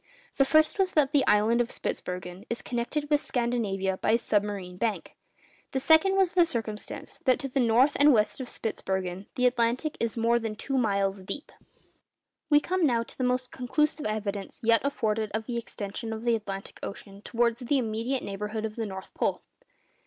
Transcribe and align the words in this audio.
The 0.37 0.45
first 0.45 0.79
was 0.79 0.93
that 0.93 1.11
the 1.11 1.23
island 1.27 1.61
of 1.61 1.69
Spitzbergen 1.69 2.47
is 2.49 2.63
connected 2.63 3.07
with 3.11 3.21
Scandinavia 3.21 3.97
by 3.97 4.13
a 4.13 4.17
submarine 4.17 4.77
bank; 4.77 5.15
the 5.73 5.79
second 5.79 6.15
was 6.15 6.33
the 6.33 6.43
circumstance 6.43 7.19
that 7.25 7.37
to 7.37 7.47
the 7.47 7.59
north 7.59 7.95
and 7.99 8.11
west 8.11 8.39
of 8.41 8.49
Spitzbergen 8.49 9.27
the 9.35 9.45
Atlantic 9.45 9.97
is 9.99 10.17
more 10.17 10.39
than 10.39 10.55
two 10.55 10.79
miles 10.79 11.23
deep! 11.23 11.51
We 12.49 12.59
come 12.59 12.83
now 12.83 13.03
to 13.03 13.15
the 13.15 13.23
most 13.23 13.51
conclusive 13.51 14.07
evidence 14.07 14.61
yet 14.63 14.81
afforded 14.83 15.29
of 15.35 15.45
the 15.45 15.59
extension 15.59 16.13
of 16.13 16.23
the 16.23 16.35
Atlantic 16.35 16.79
Ocean 16.81 17.21
towards 17.21 17.59
the 17.59 17.77
immediate 17.77 18.23
neighbourhood 18.23 18.65
of 18.65 18.77
the 18.77 18.87
North 18.87 19.13
Pole. 19.13 19.43